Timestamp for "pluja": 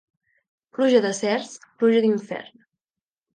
0.77-1.01, 1.83-2.01